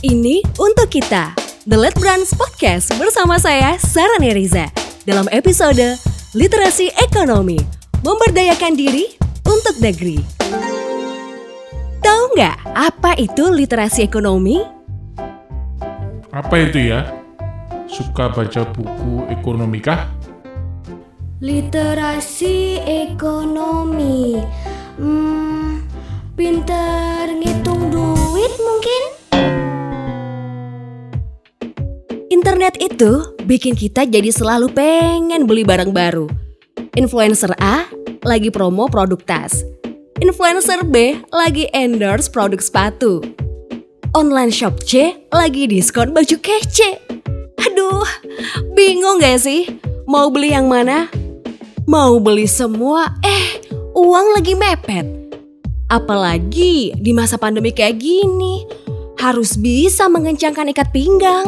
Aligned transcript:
Ini 0.00 0.40
untuk 0.56 0.88
kita. 0.88 1.36
The 1.68 1.76
Let 1.76 1.92
Brands 2.00 2.32
Podcast 2.32 2.88
bersama 2.96 3.36
saya 3.36 3.76
Sarah 3.76 4.16
Neriza. 4.16 4.64
Dalam 5.04 5.28
episode 5.28 6.00
Literasi 6.32 6.88
Ekonomi, 7.04 7.60
memberdayakan 8.00 8.80
diri 8.80 9.12
untuk 9.44 9.76
negeri. 9.76 10.24
Tahu 12.00 12.22
nggak 12.32 12.56
apa 12.72 13.12
itu 13.20 13.52
literasi 13.52 14.00
ekonomi? 14.00 14.64
Apa 16.32 16.54
itu 16.64 16.80
ya? 16.80 17.04
Suka 17.84 18.32
baca 18.32 18.64
buku 18.72 19.28
ekonomi 19.28 19.84
kah? 19.84 20.08
Literasi 21.44 22.80
ekonomi. 22.88 24.40
Hmm, 24.96 25.84
pinter 26.32 27.36
ngitung 27.36 27.92
duit 27.92 28.54
mungkin? 28.64 29.09
Internet 32.50 32.82
itu 32.82 33.30
bikin 33.46 33.78
kita 33.78 34.02
jadi 34.10 34.26
selalu 34.34 34.74
pengen 34.74 35.46
beli 35.46 35.62
barang 35.62 35.94
baru. 35.94 36.26
Influencer 36.98 37.54
A 37.62 37.86
lagi 38.26 38.50
promo 38.50 38.90
produk 38.90 39.22
tas. 39.22 39.62
Influencer 40.18 40.82
B 40.82 41.22
lagi 41.30 41.70
endorse 41.70 42.26
produk 42.26 42.58
sepatu. 42.58 43.22
Online 44.18 44.50
shop 44.50 44.82
C 44.82 45.14
lagi 45.30 45.70
diskon 45.70 46.10
baju 46.10 46.36
kece. 46.42 46.98
Aduh, 47.70 48.02
bingung 48.74 49.22
gak 49.22 49.46
sih? 49.46 49.70
Mau 50.10 50.26
beli 50.34 50.50
yang 50.50 50.66
mana? 50.66 51.06
Mau 51.86 52.18
beli 52.18 52.50
semua, 52.50 53.14
eh 53.22 53.62
uang 53.94 54.34
lagi 54.34 54.58
mepet. 54.58 55.06
Apalagi 55.86 56.98
di 56.98 57.14
masa 57.14 57.38
pandemi 57.38 57.70
kayak 57.70 58.02
gini, 58.02 58.66
harus 59.22 59.54
bisa 59.54 60.10
mengencangkan 60.10 60.74
ikat 60.74 60.90
pinggang. 60.90 61.46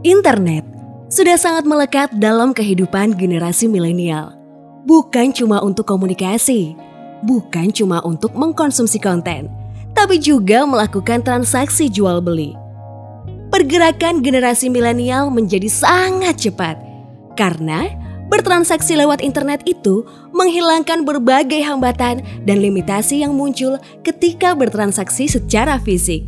Internet 0.00 0.64
sudah 1.12 1.36
sangat 1.36 1.68
melekat 1.68 2.08
dalam 2.16 2.56
kehidupan 2.56 3.20
generasi 3.20 3.68
milenial. 3.68 4.32
Bukan 4.88 5.28
cuma 5.36 5.60
untuk 5.60 5.84
komunikasi, 5.84 6.72
bukan 7.20 7.68
cuma 7.68 8.00
untuk 8.00 8.32
mengkonsumsi 8.32 8.96
konten, 8.96 9.52
tapi 9.92 10.16
juga 10.16 10.64
melakukan 10.64 11.20
transaksi 11.20 11.92
jual 11.92 12.24
beli. 12.24 12.56
Pergerakan 13.52 14.24
generasi 14.24 14.72
milenial 14.72 15.28
menjadi 15.28 15.68
sangat 15.68 16.48
cepat 16.48 16.80
karena 17.36 17.92
bertransaksi 18.32 18.96
lewat 18.96 19.20
internet 19.20 19.60
itu 19.68 20.08
menghilangkan 20.32 21.04
berbagai 21.04 21.60
hambatan 21.60 22.24
dan 22.48 22.56
limitasi 22.56 23.20
yang 23.20 23.36
muncul 23.36 23.76
ketika 24.00 24.56
bertransaksi 24.56 25.28
secara 25.28 25.76
fisik. 25.76 26.24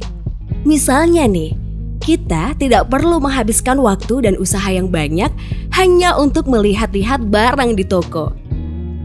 Misalnya 0.69 1.25
nih, 1.25 1.62
kita 2.03 2.59
tidak 2.59 2.91
perlu 2.91 3.23
menghabiskan 3.23 3.79
waktu 3.79 4.27
dan 4.27 4.35
usaha 4.43 4.67
yang 4.67 4.91
banyak 4.91 5.31
hanya 5.79 6.19
untuk 6.19 6.51
melihat-lihat 6.51 7.31
barang 7.31 7.79
di 7.79 7.87
toko. 7.87 8.35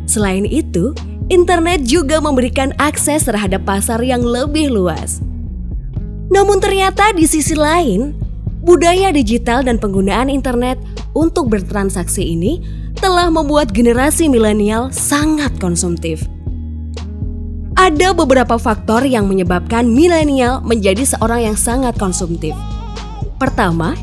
Selain 0.09 0.43
itu, 0.49 0.97
internet 1.29 1.85
juga 1.85 2.17
memberikan 2.17 2.73
akses 2.81 3.29
terhadap 3.29 3.61
pasar 3.69 4.01
yang 4.01 4.25
lebih 4.25 4.73
luas. 4.73 5.21
Namun 6.33 6.57
ternyata 6.57 7.13
di 7.13 7.29
sisi 7.29 7.53
lain, 7.53 8.17
budaya 8.65 9.13
digital 9.13 9.61
dan 9.61 9.77
penggunaan 9.77 10.27
internet 10.27 10.81
untuk 11.13 11.53
bertransaksi 11.53 12.25
ini 12.33 12.59
telah 12.97 13.29
membuat 13.29 13.71
generasi 13.71 14.25
milenial 14.27 14.89
sangat 14.89 15.53
konsumtif. 15.61 16.25
Ada 17.77 18.09
beberapa 18.17 18.57
faktor 18.57 19.05
yang 19.05 19.29
menyebabkan 19.29 19.85
milenial 19.85 20.65
menjadi 20.65 21.05
seorang 21.05 21.53
yang 21.53 21.57
sangat 21.57 21.93
konsumtif. 22.01 22.57
Pertama, 23.37 23.93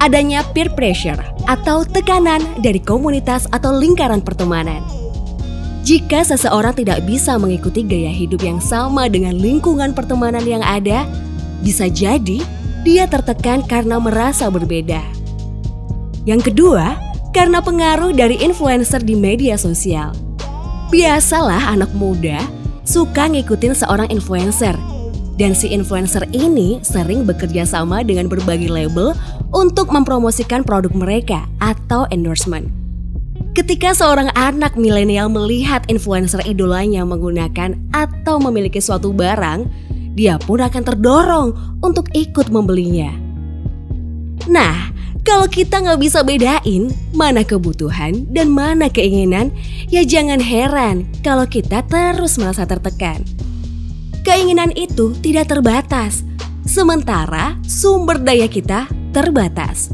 adanya 0.00 0.40
peer 0.56 0.72
pressure 0.72 1.20
atau 1.44 1.84
tekanan 1.84 2.40
dari 2.64 2.80
komunitas 2.80 3.44
atau 3.52 3.76
lingkaran 3.76 4.24
pertemanan. 4.24 4.80
Jika 5.84 6.24
seseorang 6.24 6.76
tidak 6.76 7.04
bisa 7.04 7.36
mengikuti 7.40 7.84
gaya 7.84 8.12
hidup 8.12 8.44
yang 8.44 8.60
sama 8.60 9.08
dengan 9.08 9.36
lingkungan 9.36 9.92
pertemanan 9.92 10.44
yang 10.44 10.64
ada, 10.64 11.04
bisa 11.60 11.88
jadi 11.88 12.40
dia 12.84 13.04
tertekan 13.04 13.60
karena 13.64 14.00
merasa 14.00 14.48
berbeda. 14.48 15.00
Yang 16.24 16.52
kedua, 16.52 16.96
karena 17.36 17.60
pengaruh 17.60 18.12
dari 18.12 18.40
influencer 18.40 19.00
di 19.00 19.16
media 19.16 19.56
sosial. 19.60 20.12
Biasalah 20.90 21.76
anak 21.76 21.92
muda 21.94 22.42
suka 22.82 23.30
ngikutin 23.30 23.78
seorang 23.78 24.08
influencer 24.10 24.74
dan 25.36 25.54
si 25.54 25.70
influencer 25.70 26.26
ini 26.34 26.80
sering 26.82 27.28
bekerja 27.28 27.68
sama 27.68 28.02
dengan 28.02 28.26
berbagai 28.26 28.70
label 28.72 29.14
untuk 29.54 29.92
mempromosikan 29.94 30.64
produk 30.66 30.92
mereka 30.94 31.46
atau 31.62 32.08
endorsement. 32.10 32.70
Ketika 33.50 33.90
seorang 33.90 34.30
anak 34.38 34.78
milenial 34.78 35.26
melihat 35.26 35.82
influencer 35.90 36.38
idolanya 36.46 37.02
menggunakan 37.02 37.74
atau 37.90 38.38
memiliki 38.38 38.78
suatu 38.78 39.10
barang, 39.10 39.66
dia 40.14 40.38
pun 40.38 40.62
akan 40.62 40.82
terdorong 40.86 41.48
untuk 41.82 42.06
ikut 42.14 42.46
membelinya. 42.54 43.10
Nah, 44.46 44.94
kalau 45.26 45.50
kita 45.50 45.82
nggak 45.82 46.00
bisa 46.00 46.22
bedain 46.22 46.94
mana 47.12 47.42
kebutuhan 47.42 48.24
dan 48.30 48.48
mana 48.54 48.86
keinginan, 48.88 49.52
ya 49.90 50.06
jangan 50.06 50.38
heran 50.38 51.04
kalau 51.20 51.44
kita 51.44 51.82
terus 51.90 52.38
merasa 52.38 52.64
tertekan. 52.64 53.26
Keinginan 54.20 54.68
itu 54.76 55.16
tidak 55.24 55.48
terbatas, 55.48 56.20
sementara 56.68 57.56
sumber 57.64 58.20
daya 58.20 58.44
kita 58.52 58.84
terbatas. 59.16 59.88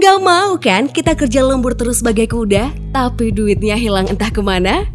Gak 0.00 0.18
mau 0.24 0.56
kan 0.56 0.88
kita 0.88 1.12
kerja 1.12 1.44
lembur 1.44 1.76
terus 1.76 2.00
sebagai 2.00 2.30
kuda, 2.30 2.72
tapi 2.94 3.34
duitnya 3.34 3.76
hilang 3.76 4.08
entah 4.08 4.32
ke 4.32 4.40
mana? 4.40 4.88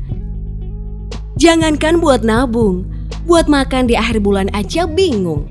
Jangankan 1.38 2.02
buat 2.02 2.26
nabung, 2.26 2.88
buat 3.28 3.46
makan 3.46 3.92
di 3.92 4.00
akhir 4.00 4.24
bulan 4.24 4.50
aja 4.56 4.90
bingung. 4.90 5.46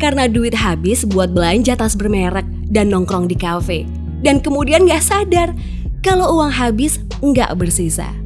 Karena 0.00 0.30
duit 0.30 0.56
habis 0.56 1.04
buat 1.04 1.34
belanja 1.34 1.76
tas 1.76 1.98
bermerek 1.98 2.46
dan 2.70 2.88
nongkrong 2.94 3.28
di 3.28 3.36
kafe. 3.36 3.84
Dan 4.24 4.40
kemudian 4.40 4.88
gak 4.88 5.04
sadar 5.04 5.52
kalau 6.00 6.40
uang 6.40 6.54
habis 6.54 7.02
nggak 7.20 7.52
bersisa. 7.60 8.23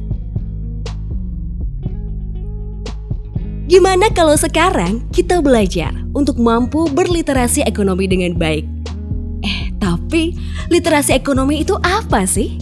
Gimana 3.69 4.09
kalau 4.09 4.33
sekarang 4.33 5.05
kita 5.13 5.45
belajar 5.45 5.93
untuk 6.17 6.41
mampu 6.41 6.89
berliterasi 6.89 7.61
ekonomi 7.69 8.09
dengan 8.09 8.33
baik? 8.33 8.65
Eh, 9.45 9.69
tapi 9.77 10.33
literasi 10.73 11.13
ekonomi 11.13 11.61
itu 11.61 11.77
apa 11.85 12.25
sih? 12.25 12.57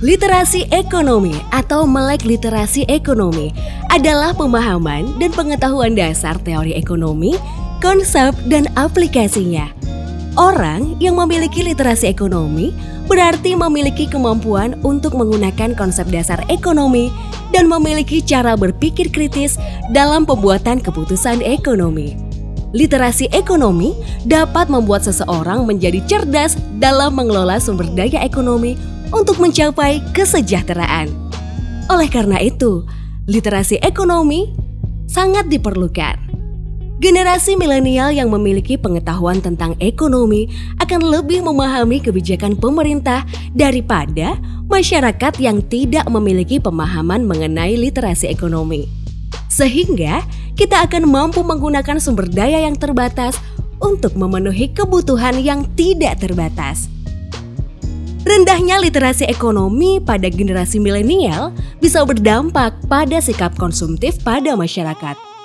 Literasi 0.00 0.72
ekonomi 0.72 1.36
atau 1.52 1.84
melek 1.84 2.24
literasi 2.24 2.88
ekonomi 2.88 3.52
adalah 3.92 4.32
pemahaman 4.32 5.20
dan 5.20 5.36
pengetahuan 5.36 5.92
dasar 5.92 6.40
teori 6.40 6.72
ekonomi, 6.72 7.36
konsep, 7.84 8.32
dan 8.48 8.72
aplikasinya. 8.72 9.68
Orang 10.40 10.96
yang 10.96 11.20
memiliki 11.20 11.60
literasi 11.60 12.08
ekonomi 12.08 12.72
berarti 13.06 13.54
memiliki 13.54 14.10
kemampuan 14.10 14.74
untuk 14.82 15.14
menggunakan 15.14 15.74
konsep 15.78 16.06
dasar 16.10 16.42
ekonomi 16.50 17.10
dan 17.54 17.70
memiliki 17.70 18.18
cara 18.18 18.58
berpikir 18.58 19.08
kritis 19.14 19.56
dalam 19.94 20.26
pembuatan 20.26 20.82
keputusan 20.82 21.40
ekonomi. 21.42 22.18
Literasi 22.74 23.30
ekonomi 23.30 23.94
dapat 24.26 24.66
membuat 24.68 25.06
seseorang 25.06 25.64
menjadi 25.64 26.02
cerdas 26.04 26.58
dalam 26.82 27.14
mengelola 27.14 27.62
sumber 27.62 27.86
daya 27.94 28.20
ekonomi 28.26 28.74
untuk 29.14 29.38
mencapai 29.38 30.02
kesejahteraan. 30.12 31.08
Oleh 31.86 32.10
karena 32.10 32.42
itu, 32.42 32.82
literasi 33.30 33.78
ekonomi 33.80 34.50
sangat 35.06 35.46
diperlukan. 35.46 36.25
Generasi 36.96 37.60
milenial 37.60 38.08
yang 38.08 38.32
memiliki 38.32 38.80
pengetahuan 38.80 39.44
tentang 39.44 39.76
ekonomi 39.84 40.48
akan 40.80 41.04
lebih 41.04 41.44
memahami 41.44 42.00
kebijakan 42.00 42.56
pemerintah 42.56 43.28
daripada 43.52 44.40
masyarakat 44.72 45.36
yang 45.36 45.60
tidak 45.60 46.08
memiliki 46.08 46.56
pemahaman 46.56 47.28
mengenai 47.28 47.76
literasi 47.76 48.32
ekonomi. 48.32 48.88
Sehingga 49.52 50.24
kita 50.56 50.88
akan 50.88 51.04
mampu 51.04 51.44
menggunakan 51.44 52.00
sumber 52.00 52.32
daya 52.32 52.64
yang 52.64 52.80
terbatas 52.80 53.36
untuk 53.76 54.16
memenuhi 54.16 54.72
kebutuhan 54.72 55.36
yang 55.44 55.68
tidak 55.76 56.16
terbatas. 56.16 56.88
Rendahnya 58.24 58.80
literasi 58.80 59.28
ekonomi 59.28 60.00
pada 60.00 60.32
generasi 60.32 60.80
milenial 60.80 61.52
bisa 61.76 62.02
berdampak 62.08 62.72
pada 62.88 63.20
sikap 63.20 63.52
konsumtif 63.60 64.16
pada 64.24 64.56
masyarakat. 64.56 65.35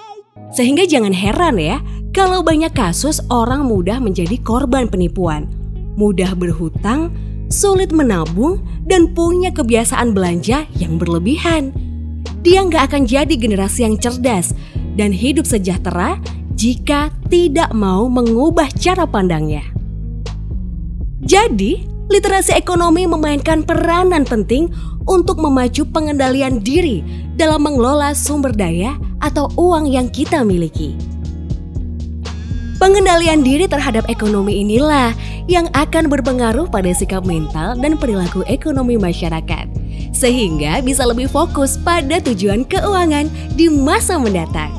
Sehingga 0.51 0.83
jangan 0.83 1.15
heran 1.15 1.56
ya 1.56 1.80
kalau 2.12 2.44
banyak 2.44 2.75
kasus 2.75 3.24
orang 3.31 3.71
mudah 3.71 4.03
menjadi 4.03 4.36
korban 4.44 4.92
penipuan, 4.92 5.48
mudah 5.95 6.36
berhutang, 6.36 7.15
sulit 7.48 7.95
menabung, 7.95 8.59
dan 8.83 9.15
punya 9.15 9.51
kebiasaan 9.56 10.12
belanja 10.12 10.68
yang 10.75 11.00
berlebihan. 11.00 11.71
Dia 12.44 12.68
nggak 12.68 12.92
akan 12.92 13.03
jadi 13.07 13.31
generasi 13.31 13.88
yang 13.88 13.95
cerdas 13.95 14.51
dan 15.00 15.15
hidup 15.15 15.48
sejahtera 15.48 16.19
jika 16.59 17.15
tidak 17.31 17.71
mau 17.71 18.12
mengubah 18.12 18.68
cara 18.75 19.07
pandangnya. 19.07 19.63
Jadi, 21.21 21.86
literasi 22.12 22.57
ekonomi 22.59 23.07
memainkan 23.07 23.63
peranan 23.63 24.27
penting 24.27 24.68
untuk 25.07 25.39
memacu 25.39 25.88
pengendalian 25.88 26.59
diri 26.59 27.06
dalam 27.39 27.63
mengelola 27.63 28.12
sumber 28.12 28.51
daya 28.51 28.98
atau 29.21 29.47
uang 29.56 29.88
yang 29.88 30.09
kita 30.09 30.41
miliki. 30.41 30.97
Pengendalian 32.81 33.45
diri 33.45 33.69
terhadap 33.69 34.09
ekonomi 34.09 34.65
inilah 34.65 35.13
yang 35.45 35.69
akan 35.77 36.09
berpengaruh 36.09 36.65
pada 36.65 36.89
sikap 36.89 37.21
mental 37.29 37.77
dan 37.77 37.94
perilaku 37.94 38.41
ekonomi 38.50 38.97
masyarakat, 38.97 39.69
sehingga 40.09 40.81
bisa 40.81 41.06
lebih 41.06 41.29
fokus 41.29 41.77
pada 41.77 42.18
tujuan 42.25 42.65
keuangan 42.65 43.29
di 43.53 43.69
masa 43.69 44.18
mendatang. 44.18 44.73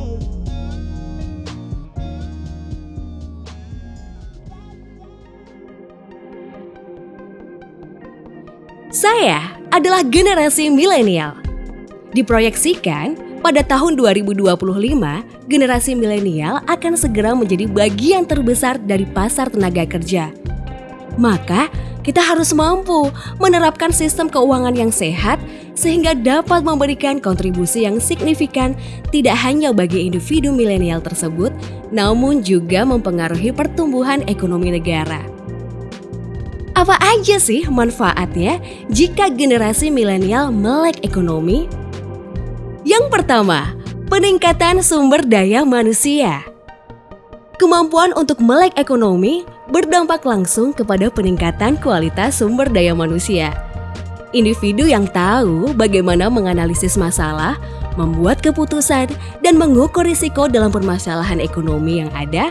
Saya 8.91 9.55
adalah 9.71 10.03
generasi 10.03 10.75
milenial. 10.75 11.39
Diproyeksikan, 12.13 13.15
pada 13.43 13.67
tahun 13.67 13.99
2025, 13.99 14.55
generasi 15.51 15.99
milenial 15.99 16.63
akan 16.71 16.95
segera 16.95 17.35
menjadi 17.35 17.67
bagian 17.67 18.23
terbesar 18.23 18.79
dari 18.79 19.03
pasar 19.03 19.51
tenaga 19.51 19.83
kerja. 19.85 20.31
Maka, 21.19 21.69
kita 22.03 22.19
harus 22.19 22.51
mampu 22.55 23.11
menerapkan 23.39 23.95
sistem 23.95 24.27
keuangan 24.27 24.75
yang 24.75 24.91
sehat 24.91 25.39
sehingga 25.75 26.15
dapat 26.19 26.67
memberikan 26.67 27.23
kontribusi 27.23 27.87
yang 27.87 28.03
signifikan 28.03 28.75
tidak 29.15 29.39
hanya 29.43 29.71
bagi 29.71 30.07
individu 30.07 30.51
milenial 30.51 31.03
tersebut, 31.03 31.55
namun 31.95 32.43
juga 32.43 32.83
mempengaruhi 32.87 33.55
pertumbuhan 33.55 34.23
ekonomi 34.27 34.75
negara. 34.75 35.23
Apa 36.73 36.99
aja 36.99 37.37
sih 37.39 37.69
manfaatnya 37.69 38.59
jika 38.91 39.31
generasi 39.31 39.93
milenial 39.93 40.51
melek 40.51 41.05
ekonomi? 41.07 41.69
Yang 42.83 43.15
pertama, 43.15 43.79
peningkatan 44.11 44.83
sumber 44.83 45.23
daya 45.23 45.63
manusia. 45.63 46.43
Kemampuan 47.55 48.11
untuk 48.19 48.43
melek 48.43 48.75
ekonomi 48.75 49.47
berdampak 49.71 50.27
langsung 50.27 50.75
kepada 50.75 51.07
peningkatan 51.07 51.79
kualitas 51.79 52.43
sumber 52.43 52.67
daya 52.67 52.91
manusia. 52.91 53.55
Individu 54.35 54.83
yang 54.91 55.07
tahu 55.07 55.71
bagaimana 55.79 56.27
menganalisis 56.27 56.99
masalah, 56.99 57.55
membuat 57.95 58.43
keputusan, 58.43 59.15
dan 59.47 59.55
mengukur 59.55 60.03
risiko 60.03 60.51
dalam 60.51 60.75
permasalahan 60.75 61.39
ekonomi 61.39 62.03
yang 62.03 62.11
ada 62.19 62.51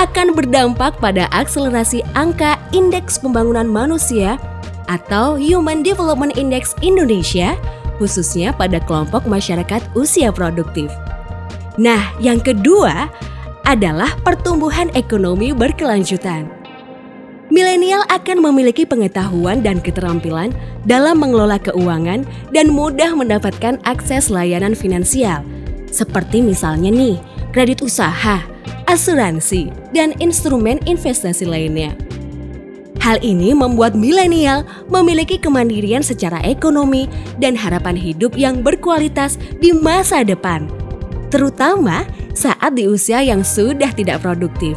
akan 0.00 0.32
berdampak 0.32 0.96
pada 1.04 1.28
akselerasi 1.36 2.00
angka 2.16 2.56
Indeks 2.72 3.20
Pembangunan 3.20 3.68
Manusia 3.68 4.40
atau 4.88 5.36
Human 5.36 5.84
Development 5.84 6.32
Index 6.38 6.72
Indonesia, 6.80 7.58
khususnya 7.96 8.52
pada 8.54 8.80
kelompok 8.82 9.24
masyarakat 9.24 9.82
usia 9.96 10.30
produktif. 10.30 10.88
Nah, 11.76 12.16
yang 12.22 12.40
kedua 12.40 13.12
adalah 13.66 14.08
pertumbuhan 14.22 14.88
ekonomi 14.94 15.52
berkelanjutan. 15.52 16.48
Milenial 17.46 18.02
akan 18.10 18.42
memiliki 18.42 18.82
pengetahuan 18.82 19.62
dan 19.62 19.78
keterampilan 19.78 20.50
dalam 20.82 21.22
mengelola 21.22 21.62
keuangan 21.62 22.26
dan 22.50 22.66
mudah 22.70 23.14
mendapatkan 23.14 23.78
akses 23.86 24.34
layanan 24.34 24.74
finansial, 24.74 25.46
seperti 25.86 26.42
misalnya 26.42 26.90
nih, 26.90 27.22
kredit 27.54 27.86
usaha, 27.86 28.42
asuransi, 28.90 29.70
dan 29.94 30.10
instrumen 30.18 30.82
investasi 30.90 31.46
lainnya. 31.46 31.94
Hal 33.06 33.22
ini 33.22 33.54
membuat 33.54 33.94
milenial 33.94 34.66
memiliki 34.90 35.38
kemandirian 35.38 36.02
secara 36.02 36.42
ekonomi 36.42 37.06
dan 37.38 37.54
harapan 37.54 37.94
hidup 37.94 38.34
yang 38.34 38.66
berkualitas 38.66 39.38
di 39.62 39.70
masa 39.70 40.26
depan, 40.26 40.66
terutama 41.30 42.02
saat 42.34 42.74
di 42.74 42.90
usia 42.90 43.22
yang 43.22 43.46
sudah 43.46 43.94
tidak 43.94 44.26
produktif. 44.26 44.74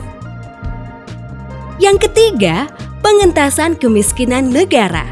Yang 1.81 2.05
ketiga, 2.05 2.69
pengentasan 3.01 3.73
kemiskinan 3.73 4.53
negara. 4.53 5.09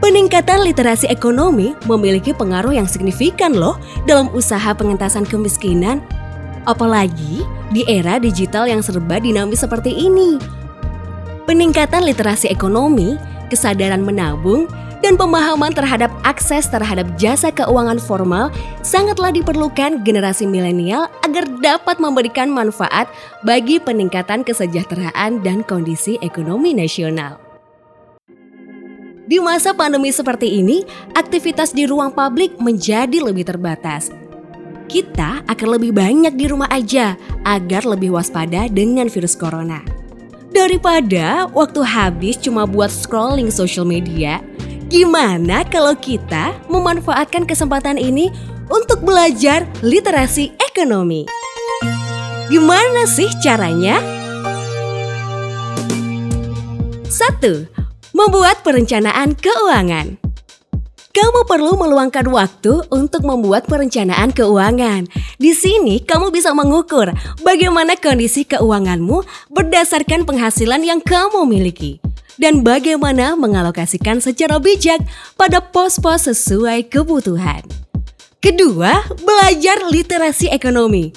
Peningkatan 0.00 0.64
literasi 0.64 1.12
ekonomi 1.12 1.76
memiliki 1.84 2.32
pengaruh 2.32 2.72
yang 2.72 2.88
signifikan 2.88 3.52
loh 3.52 3.76
dalam 4.08 4.32
usaha 4.32 4.72
pengentasan 4.72 5.28
kemiskinan 5.28 6.00
Apalagi 6.66 7.46
di 7.70 7.86
era 7.86 8.18
digital 8.18 8.66
yang 8.66 8.82
serba 8.82 9.22
dinamis 9.22 9.62
seperti 9.62 9.94
ini. 9.94 10.55
Peningkatan 11.46 12.02
literasi 12.02 12.50
ekonomi, 12.50 13.14
kesadaran 13.46 14.02
menabung, 14.02 14.66
dan 14.98 15.14
pemahaman 15.14 15.70
terhadap 15.70 16.10
akses 16.26 16.66
terhadap 16.66 17.06
jasa 17.14 17.54
keuangan 17.54 18.02
formal 18.02 18.50
sangatlah 18.82 19.30
diperlukan 19.30 20.02
generasi 20.02 20.42
milenial 20.50 21.06
agar 21.22 21.46
dapat 21.62 22.02
memberikan 22.02 22.50
manfaat 22.50 23.06
bagi 23.46 23.78
peningkatan 23.78 24.42
kesejahteraan 24.42 25.46
dan 25.46 25.62
kondisi 25.62 26.18
ekonomi 26.18 26.74
nasional. 26.74 27.38
Di 29.26 29.38
masa 29.38 29.74
pandemi 29.74 30.10
seperti 30.10 30.58
ini, 30.58 30.82
aktivitas 31.14 31.70
di 31.70 31.86
ruang 31.86 32.10
publik 32.10 32.58
menjadi 32.58 33.22
lebih 33.22 33.46
terbatas 33.46 34.10
kita 34.86 35.42
akan 35.50 35.68
lebih 35.78 35.92
banyak 35.92 36.34
di 36.38 36.46
rumah 36.46 36.70
aja 36.70 37.18
agar 37.42 37.82
lebih 37.82 38.14
waspada 38.14 38.70
dengan 38.70 39.10
virus 39.10 39.34
corona. 39.34 39.95
Daripada 40.56 41.52
waktu 41.52 41.84
habis 41.84 42.40
cuma 42.40 42.64
buat 42.64 42.88
scrolling 42.88 43.52
social 43.52 43.84
media, 43.84 44.40
gimana 44.88 45.68
kalau 45.68 45.92
kita 45.92 46.56
memanfaatkan 46.72 47.44
kesempatan 47.44 48.00
ini 48.00 48.32
untuk 48.72 49.04
belajar 49.04 49.68
literasi 49.84 50.56
ekonomi? 50.56 51.28
Gimana 52.48 53.04
sih 53.04 53.28
caranya? 53.44 54.00
Satu, 57.04 57.68
Membuat 58.16 58.64
perencanaan 58.64 59.36
keuangan 59.36 60.25
kamu 61.16 61.48
perlu 61.48 61.80
meluangkan 61.80 62.28
waktu 62.28 62.84
untuk 62.92 63.24
membuat 63.24 63.64
perencanaan 63.64 64.36
keuangan. 64.36 65.08
Di 65.40 65.56
sini 65.56 66.04
kamu 66.04 66.28
bisa 66.28 66.52
mengukur 66.52 67.08
bagaimana 67.40 67.96
kondisi 67.96 68.44
keuanganmu 68.44 69.24
berdasarkan 69.48 70.28
penghasilan 70.28 70.84
yang 70.84 71.00
kamu 71.00 71.48
miliki 71.48 72.04
dan 72.36 72.60
bagaimana 72.60 73.32
mengalokasikan 73.32 74.20
secara 74.20 74.60
bijak 74.60 75.00
pada 75.40 75.64
pos-pos 75.64 76.28
sesuai 76.28 76.92
kebutuhan. 76.92 77.64
Kedua, 78.44 79.00
belajar 79.24 79.88
literasi 79.88 80.52
ekonomi. 80.52 81.16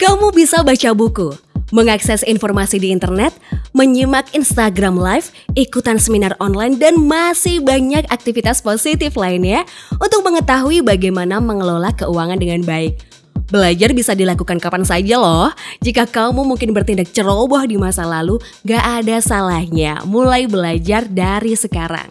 Kamu 0.00 0.32
bisa 0.32 0.64
baca 0.64 0.96
buku, 0.96 1.36
mengakses 1.74 2.22
informasi 2.22 2.78
di 2.78 2.94
internet, 2.94 3.34
menyimak 3.74 4.30
Instagram 4.36 4.98
Live, 4.98 5.34
ikutan 5.58 5.98
seminar 5.98 6.38
online, 6.38 6.78
dan 6.78 7.00
masih 7.00 7.62
banyak 7.62 8.06
aktivitas 8.12 8.62
positif 8.62 9.18
lainnya 9.18 9.66
untuk 9.98 10.22
mengetahui 10.22 10.84
bagaimana 10.84 11.42
mengelola 11.42 11.90
keuangan 11.96 12.38
dengan 12.38 12.62
baik. 12.62 13.16
Belajar 13.46 13.94
bisa 13.94 14.10
dilakukan 14.10 14.58
kapan 14.58 14.82
saja 14.82 15.22
loh. 15.22 15.54
Jika 15.78 16.10
kamu 16.10 16.42
mungkin 16.42 16.74
bertindak 16.74 17.14
ceroboh 17.14 17.62
di 17.62 17.78
masa 17.78 18.02
lalu, 18.02 18.42
gak 18.66 18.82
ada 18.82 19.22
salahnya 19.22 20.02
mulai 20.02 20.50
belajar 20.50 21.06
dari 21.06 21.54
sekarang. 21.54 22.10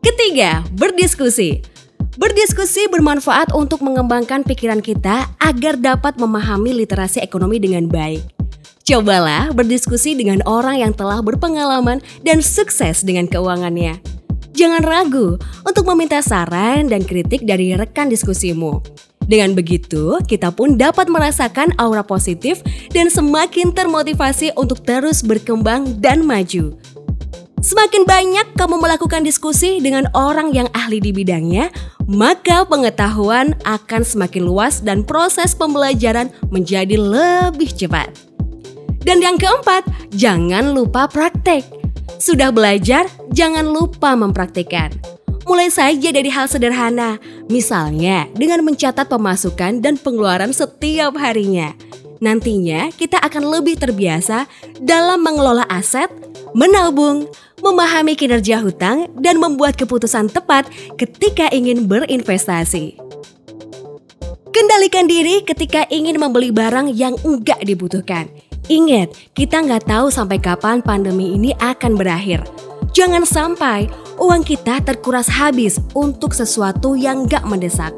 Ketiga, 0.00 0.62
berdiskusi. 0.70 1.60
Berdiskusi 2.14 2.86
bermanfaat 2.90 3.50
untuk 3.54 3.82
mengembangkan 3.82 4.46
pikiran 4.46 4.78
kita 4.78 5.30
agar 5.42 5.74
dapat 5.78 6.14
memahami 6.14 6.78
literasi 6.78 7.18
ekonomi 7.22 7.58
dengan 7.58 7.90
baik. 7.90 8.39
Cobalah 8.84 9.52
berdiskusi 9.52 10.16
dengan 10.16 10.40
orang 10.48 10.80
yang 10.80 10.92
telah 10.96 11.20
berpengalaman 11.20 12.00
dan 12.24 12.40
sukses 12.40 13.04
dengan 13.04 13.28
keuangannya. 13.28 14.00
Jangan 14.56 14.82
ragu 14.82 15.38
untuk 15.62 15.86
meminta 15.94 16.18
saran 16.20 16.90
dan 16.90 17.06
kritik 17.06 17.46
dari 17.46 17.76
rekan 17.76 18.10
diskusimu. 18.10 18.82
Dengan 19.30 19.54
begitu, 19.54 20.18
kita 20.26 20.50
pun 20.50 20.74
dapat 20.74 21.06
merasakan 21.06 21.70
aura 21.78 22.02
positif 22.02 22.66
dan 22.90 23.06
semakin 23.06 23.70
termotivasi 23.70 24.50
untuk 24.58 24.82
terus 24.82 25.22
berkembang 25.22 26.02
dan 26.02 26.26
maju. 26.26 26.74
Semakin 27.60 28.08
banyak 28.08 28.56
kamu 28.56 28.80
melakukan 28.80 29.20
diskusi 29.20 29.84
dengan 29.84 30.08
orang 30.16 30.50
yang 30.56 30.66
ahli 30.72 30.98
di 30.98 31.12
bidangnya, 31.12 31.68
maka 32.08 32.64
pengetahuan 32.64 33.52
akan 33.68 34.02
semakin 34.02 34.48
luas 34.48 34.80
dan 34.80 35.04
proses 35.04 35.52
pembelajaran 35.52 36.32
menjadi 36.48 36.96
lebih 36.96 37.70
cepat. 37.70 38.29
Dan 39.00 39.24
yang 39.24 39.40
keempat, 39.40 39.88
jangan 40.12 40.76
lupa 40.76 41.08
praktek. 41.08 41.64
Sudah 42.20 42.52
belajar, 42.52 43.08
jangan 43.32 43.64
lupa 43.64 44.12
mempraktikkan. 44.12 44.92
Mulai 45.48 45.72
saja 45.72 46.12
dari 46.12 46.28
hal 46.28 46.46
sederhana, 46.46 47.16
misalnya 47.48 48.28
dengan 48.36 48.60
mencatat 48.60 49.08
pemasukan 49.08 49.80
dan 49.80 49.96
pengeluaran 49.96 50.52
setiap 50.52 51.16
harinya. 51.16 51.72
Nantinya 52.20 52.92
kita 52.92 53.16
akan 53.24 53.48
lebih 53.48 53.80
terbiasa 53.80 54.44
dalam 54.76 55.24
mengelola 55.24 55.64
aset, 55.72 56.12
menabung, 56.52 57.24
memahami 57.64 58.12
kinerja 58.12 58.60
hutang, 58.60 59.08
dan 59.16 59.40
membuat 59.40 59.80
keputusan 59.80 60.28
tepat 60.28 60.68
ketika 61.00 61.48
ingin 61.48 61.88
berinvestasi. 61.88 63.00
Kendalikan 64.52 65.08
diri 65.08 65.40
ketika 65.40 65.88
ingin 65.88 66.20
membeli 66.20 66.52
barang 66.52 66.92
yang 66.92 67.16
enggak 67.24 67.64
dibutuhkan. 67.64 68.28
Ingat, 68.70 69.34
kita 69.34 69.66
nggak 69.66 69.90
tahu 69.90 70.14
sampai 70.14 70.38
kapan 70.38 70.78
pandemi 70.78 71.34
ini 71.34 71.50
akan 71.58 71.98
berakhir. 71.98 72.46
Jangan 72.94 73.26
sampai 73.26 73.90
uang 74.14 74.46
kita 74.46 74.78
terkuras 74.86 75.26
habis 75.26 75.82
untuk 75.90 76.30
sesuatu 76.30 76.94
yang 76.94 77.26
nggak 77.26 77.42
mendesak. 77.50 77.90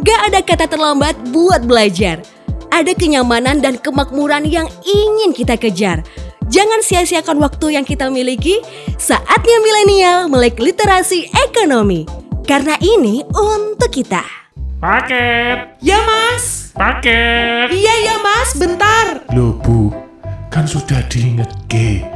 Gak 0.00 0.20
ada 0.32 0.40
kata 0.40 0.64
terlambat 0.72 1.12
buat 1.28 1.68
belajar. 1.68 2.24
Ada 2.72 2.96
kenyamanan 2.96 3.60
dan 3.60 3.76
kemakmuran 3.76 4.48
yang 4.48 4.64
ingin 4.88 5.36
kita 5.36 5.60
kejar. 5.60 6.00
Jangan 6.48 6.80
sia-siakan 6.80 7.36
waktu 7.36 7.76
yang 7.76 7.84
kita 7.84 8.08
miliki. 8.08 8.64
Saatnya 8.96 9.60
milenial 9.60 10.32
melek 10.32 10.56
literasi 10.56 11.28
ekonomi. 11.44 12.08
Karena 12.48 12.80
ini 12.80 13.20
untuk 13.28 13.92
kita. 13.92 14.24
Paket, 14.80 15.76
Ya 15.84 16.00
mas, 16.08 16.59
paket. 16.74 17.70
iya 17.74 17.94
ya 18.06 18.16
mas, 18.22 18.54
bentar. 18.56 19.26
Loh 19.34 19.58
bu, 19.58 19.90
kan 20.52 20.66
sudah 20.66 21.02
diingetke. 21.10 22.06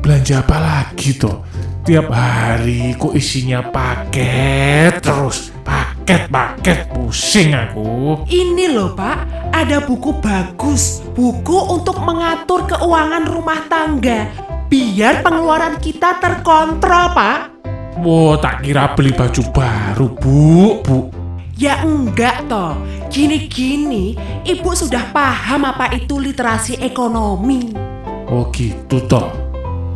Belanja 0.00 0.40
apa 0.40 0.56
lagi 0.58 1.18
toh? 1.18 1.44
Tiap 1.84 2.08
hari 2.12 2.96
kok 2.96 3.12
isinya 3.16 3.60
paket 3.64 5.00
terus. 5.00 5.52
Paket, 5.64 6.28
paket. 6.28 6.88
Pusing 6.92 7.56
aku. 7.56 8.24
Ini 8.28 8.72
loh 8.72 8.92
pak, 8.96 9.50
ada 9.52 9.84
buku 9.84 10.20
bagus. 10.20 11.04
Buku 11.12 11.56
untuk 11.72 12.00
mengatur 12.00 12.64
keuangan 12.68 13.24
rumah 13.28 13.60
tangga. 13.68 14.28
Biar 14.70 15.20
pengeluaran 15.24 15.80
kita 15.82 16.20
terkontrol 16.22 17.12
pak. 17.12 17.38
Wow, 18.00 18.40
tak 18.40 18.64
kira 18.64 18.96
beli 18.96 19.12
baju 19.12 19.42
baru, 19.52 20.06
bu. 20.16 20.80
Bu, 20.80 20.98
Ya 21.60 21.84
enggak 21.84 22.48
toh, 22.48 22.72
gini-gini 23.10 24.14
ibu 24.46 24.70
sudah 24.70 25.10
paham 25.10 25.66
apa 25.66 25.90
itu 25.98 26.22
literasi 26.22 26.78
ekonomi. 26.78 27.74
oh 28.30 28.46
gitu 28.54 29.02
toh. 29.10 29.28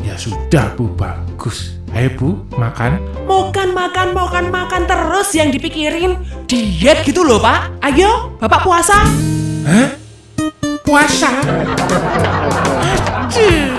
Ya 0.05 0.21
sudah, 0.21 0.75
bu. 0.77 0.93
Bagus. 0.99 1.81
Ayo, 1.95 2.13
bu, 2.19 2.29
makan. 2.61 3.01
Makan, 3.25 3.73
makan, 3.73 4.09
makan, 4.13 4.45
makan 4.53 4.83
terus 4.85 5.33
yang 5.33 5.49
dipikirin. 5.49 6.19
Diet 6.45 7.01
gitu 7.07 7.25
loh 7.25 7.41
pak. 7.41 7.73
Ayo, 7.81 8.37
bapak 8.37 8.67
puasa. 8.67 8.99
Hah? 9.65 9.89
Puasa? 10.85 11.31
Aduh. 12.85 13.74